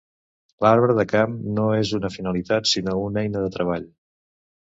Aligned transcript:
L’arbre 0.65 0.93
de 0.99 1.03
camp 1.09 1.35
no 1.59 1.65
és 1.81 1.91
una 1.99 2.11
finalitat 2.15 2.71
sinó 2.71 2.97
una 3.11 3.23
eina 3.27 3.45
de 3.47 3.53
treball. 3.59 3.87